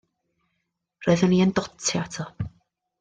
[1.07, 2.27] Roeddwn i yn dotio ato.